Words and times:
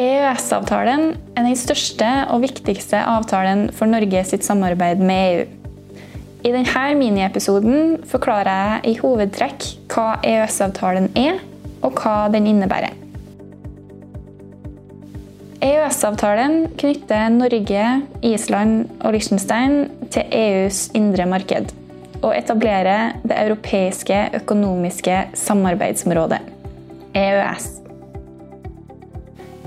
EØS-avtalen 0.00 1.12
er 1.36 1.44
den 1.46 1.58
største 1.58 2.08
og 2.32 2.42
viktigste 2.42 2.98
avtalen 2.98 3.68
for 3.74 3.86
Norge 3.86 4.24
sitt 4.26 4.46
samarbeid 4.46 5.02
med 5.02 5.26
EU. 5.28 5.44
I 6.44 6.50
denne 6.52 6.86
miniepisoden 6.98 8.00
forklarer 8.10 8.82
jeg 8.82 8.90
i 8.90 8.98
hovedtrekk 8.98 9.68
hva 9.94 10.18
EØS-avtalen 10.26 11.12
er, 11.16 11.38
og 11.84 11.94
hva 12.00 12.26
den 12.32 12.48
innebærer. 12.50 12.96
EØS-avtalen 15.64 16.74
knytter 16.80 17.30
Norge, 17.32 17.86
Island 18.26 18.90
og 19.00 19.14
Liechtenstein 19.14 19.78
til 20.12 20.34
EUs 20.34 20.88
indre 20.98 21.28
marked 21.30 21.72
og 22.24 22.34
etablerer 22.34 23.14
Det 23.22 23.36
europeiske 23.36 24.18
økonomiske 24.40 25.22
samarbeidsområdet, 25.38 26.40
EØS. 27.14 27.83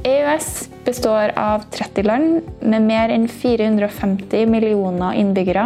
EØS 0.08 0.70
består 0.86 1.32
av 1.36 1.64
30 1.72 2.04
land 2.04 2.42
med 2.62 2.86
mer 2.88 3.12
enn 3.12 3.26
450 3.28 4.46
millioner 4.48 5.18
innbyggere 5.20 5.66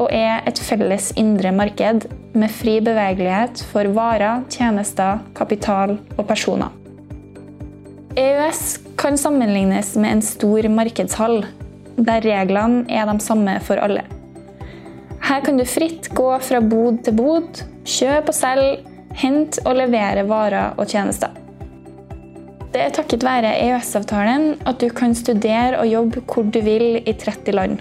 og 0.00 0.08
er 0.10 0.42
et 0.48 0.58
felles 0.58 1.10
indre 1.20 1.52
marked 1.54 2.08
med 2.34 2.50
fri 2.50 2.78
bevegelighet 2.82 3.62
for 3.70 3.86
varer, 3.94 4.42
tjenester, 4.50 5.20
kapital 5.38 5.96
og 6.16 6.24
personer. 6.26 6.74
EØS 8.18 8.62
kan 8.98 9.18
sammenlignes 9.18 9.94
med 9.94 10.16
en 10.16 10.24
stor 10.24 10.66
markedshall, 10.72 11.44
der 11.94 12.26
reglene 12.26 12.88
er 12.90 13.06
de 13.06 13.22
samme 13.22 13.54
for 13.66 13.78
alle. 13.78 14.02
Her 15.30 15.44
kan 15.46 15.60
du 15.60 15.66
fritt 15.68 16.10
gå 16.18 16.32
fra 16.42 16.58
bod 16.64 17.04
til 17.06 17.14
bod, 17.22 17.62
kjøpe 17.86 18.34
og 18.34 18.40
selge, 18.40 18.80
hente 19.20 19.62
og 19.62 19.78
levere 19.78 20.26
varer 20.26 20.74
og 20.74 20.90
tjenester. 20.90 21.39
Det 22.70 22.84
er 22.84 22.94
takket 22.94 23.26
være 23.26 23.56
EØS-avtalen 23.64 24.60
at 24.68 24.78
du 24.78 24.88
kan 24.94 25.14
studere 25.18 25.80
og 25.80 25.90
jobbe 25.90 26.22
hvor 26.22 26.46
du 26.46 26.60
vil 26.62 27.00
i 27.02 27.12
30 27.12 27.56
land. 27.56 27.80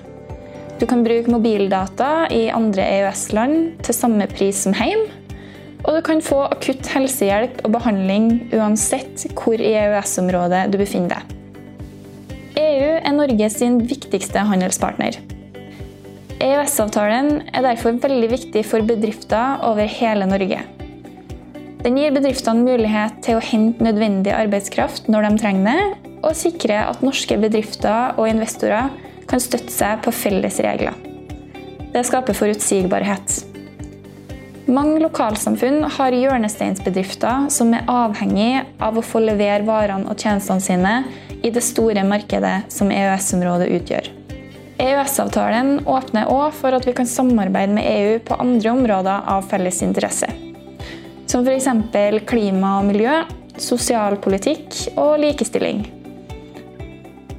Du 0.79 0.87
kan 0.89 1.03
bruke 1.03 1.29
mobildata 1.29 2.25
i 2.33 2.47
andre 2.49 2.85
EØS-land 2.97 3.83
til 3.85 3.95
samme 3.95 4.25
pris 4.31 4.63
som 4.65 4.73
hjemme 4.73 5.19
og 5.85 5.95
du 5.95 6.01
kan 6.03 6.21
få 6.23 6.41
akutt 6.51 6.87
helsehjelp 6.91 7.61
og 7.63 7.73
behandling 7.77 8.31
uansett 8.55 9.27
hvor 9.37 9.59
i 9.59 9.71
EØS-området 9.79 10.67
du 10.73 10.79
befinner 10.81 11.15
deg. 11.15 11.35
EU 12.59 12.89
er 12.99 13.15
Norges 13.15 13.61
viktigste 13.87 14.43
handelspartner. 14.49 15.15
EØS-avtalen 16.39 17.31
er 17.53 17.63
derfor 17.63 17.95
veldig 18.03 18.29
viktig 18.31 18.65
for 18.67 18.83
bedrifter 18.87 19.63
over 19.67 19.87
hele 19.87 20.27
Norge. 20.27 20.59
Den 21.79 21.95
gir 21.95 22.11
bedriftene 22.11 22.65
mulighet 22.65 23.21
til 23.23 23.37
å 23.37 23.43
hente 23.43 23.85
nødvendig 23.85 24.33
arbeidskraft 24.35 25.07
når 25.07 25.29
de 25.29 25.35
trenger 25.39 25.69
det, 25.69 26.09
og 26.19 26.35
sikre 26.35 26.81
at 26.89 27.03
norske 27.05 27.37
bedrifter 27.39 28.17
og 28.19 28.27
investorer 28.27 28.89
kan 29.29 29.39
støtte 29.39 29.71
seg 29.71 30.01
på 30.03 30.11
felles 30.11 30.59
regler. 30.65 30.97
Det 31.93 32.03
skaper 32.05 32.35
forutsigbarhet. 32.35 33.37
Mange 34.69 34.99
lokalsamfunn 35.01 35.87
har 35.95 36.13
hjørnesteinsbedrifter 36.13 37.47
som 37.53 37.71
er 37.73 37.87
avhengig 37.89 38.51
av 38.83 38.99
å 38.99 39.05
få 39.05 39.23
levere 39.23 39.65
varene 39.65 40.11
og 40.11 40.19
tjenestene 40.19 40.61
sine 40.61 40.93
i 41.39 41.49
det 41.49 41.63
store 41.65 42.03
markedet 42.05 42.67
som 42.75 42.91
EØS-området 42.93 43.71
utgjør. 43.79 44.11
EØS-avtalen 44.83 45.79
åpner 45.89 46.29
òg 46.29 46.51
for 46.59 46.75
at 46.75 46.85
vi 46.85 46.93
kan 46.99 47.09
samarbeide 47.09 47.79
med 47.79 47.87
EU 47.87 48.21
på 48.27 48.37
andre 48.43 48.75
områder 48.75 49.25
av 49.31 49.47
felles 49.49 49.81
interesse. 49.87 50.29
Som 51.29 51.45
f.eks. 51.45 51.69
klima 52.25 52.79
og 52.79 52.89
miljø, 52.89 53.21
sosialpolitikk 53.61 54.95
og 54.97 55.19
likestilling. 55.21 55.83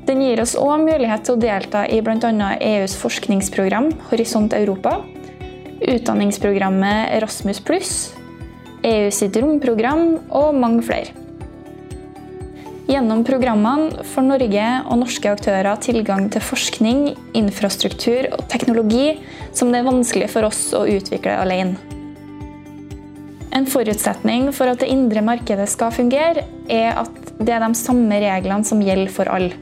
Den 0.07 0.23
gir 0.23 0.43
oss 0.43 0.57
òg 0.59 0.85
mulighet 0.87 1.27
til 1.27 1.37
å 1.37 1.41
delta 1.43 1.87
i 1.91 1.99
bl.a. 2.03 2.53
EUs 2.59 2.95
forskningsprogram 2.99 3.91
Horisont 4.11 4.55
Europa 4.55 5.01
utdanningsprogrammet 5.81 7.15
Erasmus 7.17 7.61
pluss, 7.61 7.95
EU 8.85 9.11
sitt 9.13 9.37
romprogram 9.41 10.19
og 10.29 10.55
mange 10.57 10.85
flere. 10.85 11.17
Gjennom 12.91 13.23
programmene 13.23 14.05
får 14.11 14.27
Norge 14.27 14.67
og 14.91 14.99
norske 14.99 15.31
aktører 15.31 15.79
tilgang 15.83 16.27
til 16.33 16.43
forskning, 16.43 17.05
infrastruktur 17.39 18.33
og 18.35 18.49
teknologi 18.51 19.21
som 19.55 19.71
det 19.71 19.81
er 19.81 19.89
vanskelig 19.89 20.31
for 20.33 20.49
oss 20.51 20.65
å 20.75 20.83
utvikle 20.91 21.39
alene. 21.39 22.00
En 23.57 23.67
forutsetning 23.67 24.51
for 24.55 24.71
at 24.71 24.83
det 24.83 24.91
indre 24.93 25.23
markedet 25.27 25.67
skal 25.73 25.91
fungere, 25.95 26.45
er 26.71 27.01
at 27.01 27.35
det 27.41 27.55
er 27.55 27.65
de 27.65 27.75
samme 27.79 28.21
reglene 28.23 28.67
som 28.67 28.83
gjelder 28.85 29.11
for 29.13 29.31
alle. 29.33 29.57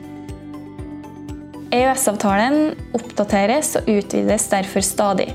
EØS-avtalen 1.72 2.72
oppdateres 2.97 3.75
og 3.81 3.88
utvides 3.93 4.47
derfor 4.53 4.84
stadig. 4.84 5.28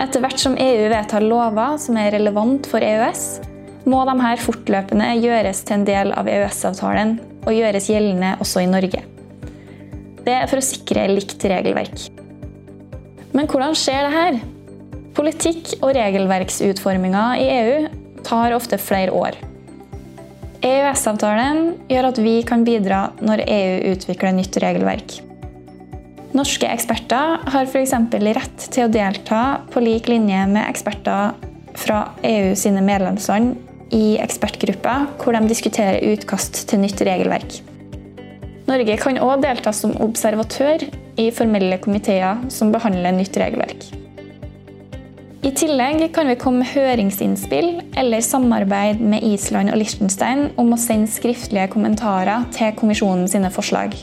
Etter 0.00 0.20
hvert 0.20 0.40
som 0.40 0.56
EU 0.60 0.88
vedtar 0.92 1.24
lover 1.24 1.78
som 1.80 1.96
er 2.00 2.12
relevant 2.16 2.68
for 2.68 2.84
EØS, 2.84 3.24
må 3.88 4.02
de 4.06 4.16
her 4.20 4.40
fortløpende 4.40 5.08
gjøres 5.22 5.62
til 5.66 5.80
en 5.80 5.86
del 5.88 6.12
av 6.16 6.28
EØS-avtalen 6.30 7.16
og 7.42 7.56
gjøres 7.56 7.88
gjeldende 7.90 8.36
også 8.42 8.62
i 8.62 8.70
Norge. 8.70 9.02
Det 10.22 10.34
er 10.36 10.46
for 10.50 10.60
å 10.60 10.64
sikre 10.64 11.08
likt 11.10 11.42
regelverk. 11.50 12.04
Men 13.32 13.48
hvordan 13.48 13.74
skjer 13.78 14.06
det 14.06 14.12
her? 14.14 14.42
Politikk- 15.12 15.74
og 15.82 15.92
regelverksutforminga 15.96 17.24
i 17.40 17.48
EU 17.52 17.88
tar 18.24 18.54
ofte 18.56 18.78
flere 18.80 19.12
år. 19.12 19.36
EØS-avtalen 20.62 21.72
gjør 21.90 22.08
at 22.12 22.18
vi 22.22 22.36
kan 22.46 22.62
bidra 22.64 23.08
når 23.20 23.42
EU 23.44 23.92
utvikler 23.92 24.34
nytt 24.36 24.56
regelverk. 24.62 25.18
Norske 26.32 26.68
eksperter 26.70 27.42
har 27.52 27.66
f.eks. 27.68 27.92
rett 28.24 28.68
til 28.72 28.86
å 28.86 28.92
delta 28.92 29.42
på 29.72 29.82
lik 29.84 30.08
linje 30.08 30.46
med 30.48 30.64
eksperter 30.64 31.34
fra 31.76 32.06
EU 32.24 32.54
sine 32.56 32.80
medlemsland 32.84 33.58
i 33.92 34.16
ekspertgrupper 34.22 35.10
hvor 35.20 35.36
de 35.36 35.50
diskuterer 35.50 36.00
utkast 36.14 36.64
til 36.70 36.80
nytt 36.80 37.02
regelverk. 37.04 37.58
Norge 38.70 38.96
kan 39.02 39.18
òg 39.20 39.42
delta 39.42 39.74
som 39.76 39.92
observatør 40.00 40.86
i 41.20 41.28
formelle 41.34 41.76
komiteer 41.82 42.40
som 42.54 42.72
behandler 42.72 43.12
nytt 43.12 43.36
regelverk. 43.36 43.90
I 45.42 45.50
tillegg 45.58 46.04
kan 46.14 46.28
vi 46.30 46.36
komme 46.38 46.62
med 46.62 46.68
høringsinnspill 46.70 47.80
eller 47.98 48.22
samarbeid 48.22 49.00
med 49.02 49.24
Island 49.26 49.72
og 49.72 49.80
Liechtenstein 49.80 50.44
om 50.54 50.70
å 50.70 50.78
sende 50.78 51.10
skriftlige 51.10 51.66
kommentarer 51.72 52.44
til 52.54 52.70
kommisjonen 52.78 53.26
sine 53.26 53.50
forslag. 53.50 53.96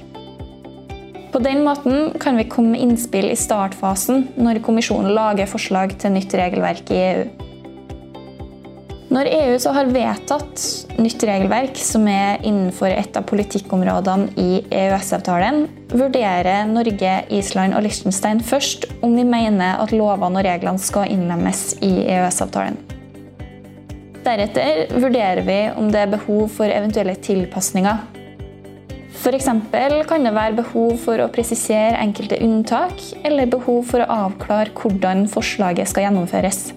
På 1.31 1.39
den 1.39 1.63
måten 1.63 2.11
kan 2.19 2.35
vi 2.35 2.43
komme 2.51 2.73
med 2.73 2.83
innspill 2.83 3.29
i 3.31 3.39
startfasen 3.39 4.25
når 4.35 4.59
kommisjonen 4.65 5.15
lager 5.15 5.47
forslag 5.47 5.95
til 6.01 6.17
nytt 6.17 6.35
regelverk 6.35 6.91
i 6.91 6.99
EU. 7.05 7.48
Når 9.09 9.25
EU 9.25 9.55
så 9.57 9.71
har 9.73 9.89
vedtatt 9.89 10.63
nytt 11.01 11.23
regelverk 11.25 11.79
som 11.81 12.03
er 12.11 12.43
innenfor 12.45 12.91
et 12.93 13.15
av 13.17 13.25
politikkområdene 13.29 14.35
i 14.37 14.59
EØS-avtalen, 14.69 15.63
vurderer 15.89 16.69
Norge, 16.69 17.15
Island 17.33 17.73
og 17.73 17.87
Liechtenstein 17.87 18.43
først 18.45 18.85
om 19.01 19.17
vi 19.17 19.25
mener 19.25 19.81
at 19.81 19.95
lovene 19.95 20.43
og 20.43 20.45
reglene 20.45 20.83
skal 20.83 21.09
innlemmes 21.09 21.71
i 21.81 21.89
EØS-avtalen. 22.05 22.77
Deretter 24.21 24.93
vurderer 24.93 25.41
vi 25.47 25.59
om 25.73 25.89
det 25.89 26.05
er 26.05 26.13
behov 26.13 26.45
for 26.53 26.69
eventuelle 26.69 27.17
tilpasninger 27.17 28.05
F.eks. 29.19 29.49
kan 30.07 30.23
det 30.23 30.31
være 30.31 30.55
behov 30.61 30.93
for 31.01 31.19
å 31.19 31.27
presisere 31.33 31.97
enkelte 31.99 32.37
unntak, 32.45 33.01
eller 33.27 33.49
behov 33.51 33.89
for 33.89 34.05
å 34.05 34.11
avklare 34.29 34.71
hvordan 34.71 35.25
forslaget 35.27 35.89
skal 35.91 36.05
gjennomføres. 36.05 36.69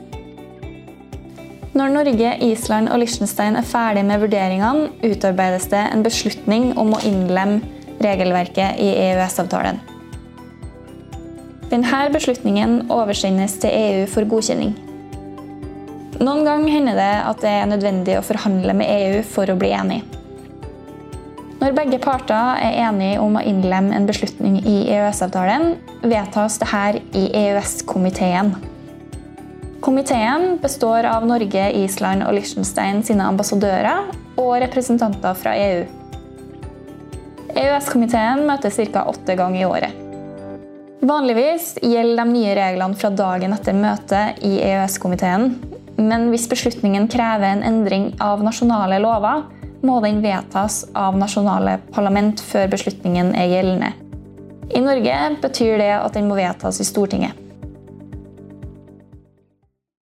Når 1.73 1.89
Norge, 1.89 2.35
Island 2.45 2.91
og 2.93 3.01
Liechtenstein 3.01 3.57
er 3.57 3.65
ferdig 3.65 4.03
med 4.05 4.21
vurderingene, 4.21 4.91
utarbeides 5.09 5.71
det 5.73 5.81
en 5.89 6.03
beslutning 6.05 6.75
om 6.77 6.93
å 6.93 7.01
innlemme 7.09 7.63
regelverket 8.05 8.77
i 8.83 8.91
EØS-avtalen. 9.07 9.79
Denne 11.73 12.01
beslutningen 12.13 12.91
oversendes 12.93 13.55
til 13.63 13.73
EU 13.73 14.03
for 14.13 14.29
godkjenning. 14.29 14.75
Noen 16.21 16.45
ganger 16.45 16.75
hender 16.75 16.99
det 17.01 17.13
at 17.31 17.41
det 17.41 17.53
er 17.63 17.71
nødvendig 17.71 18.19
å 18.19 18.27
forhandle 18.27 18.75
med 18.77 18.93
EU 18.93 19.23
for 19.25 19.49
å 19.49 19.57
bli 19.57 19.73
enig. 19.73 20.03
Når 21.63 21.77
begge 21.79 22.03
parter 22.03 22.61
er 22.61 22.77
enige 22.85 23.23
om 23.23 23.39
å 23.39 23.47
innlemme 23.49 23.97
en 23.97 24.11
beslutning 24.11 24.61
i 24.61 24.77
EØS-avtalen, 24.93 25.79
vedtas 26.05 26.61
dette 26.61 27.01
i 27.17 27.31
EØS-komiteen. 27.47 28.53
Komiteen 29.83 30.59
består 30.63 31.05
av 31.05 31.25
Norge, 31.27 31.63
Island 31.73 32.23
og 32.23 32.37
Liechtenstein 32.37 33.01
sine 33.03 33.25
ambassadører 33.27 34.13
og 34.39 34.53
representanter 34.63 35.35
fra 35.35 35.57
EU. 35.59 35.81
EØS-komiteen 37.51 38.45
møtes 38.47 38.79
ca. 38.79 39.03
åtte 39.11 39.35
ganger 39.35 39.59
i 39.59 39.67
året. 39.67 39.99
Vanligvis 41.03 41.73
gjelder 41.83 42.23
de 42.23 42.31
nye 42.31 42.55
reglene 42.55 42.95
fra 42.95 43.11
dagen 43.11 43.57
etter 43.59 43.75
møtet 43.75 44.47
i 44.47 44.53
EØS-komiteen, 44.63 45.51
men 45.99 46.31
hvis 46.31 46.47
beslutningen 46.55 47.11
krever 47.11 47.51
en 47.51 47.67
endring 47.67 48.13
av 48.23 48.47
nasjonale 48.47 49.03
lover, 49.03 49.49
må 49.83 49.99
den 50.07 50.23
vedtas 50.23 50.85
av 50.95 51.19
nasjonale 51.19 51.81
parlament 51.91 52.39
før 52.53 52.71
beslutningen 52.71 53.35
er 53.35 53.51
gjeldende. 53.51 53.91
I 54.71 54.87
Norge 54.87 55.21
betyr 55.43 55.75
det 55.83 55.95
at 55.99 56.15
den 56.15 56.31
må 56.31 56.39
vedtas 56.39 56.79
i 56.79 56.87
Stortinget. 56.87 57.42